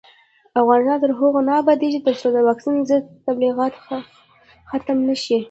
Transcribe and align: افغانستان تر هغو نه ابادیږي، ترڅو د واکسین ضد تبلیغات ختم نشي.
افغانستان 0.61 1.01
تر 1.03 1.11
هغو 1.19 1.39
نه 1.47 1.53
ابادیږي، 1.61 1.99
ترڅو 2.07 2.27
د 2.33 2.37
واکسین 2.47 2.75
ضد 2.89 3.03
تبلیغات 3.27 3.73
ختم 4.71 4.97
نشي. 5.07 5.37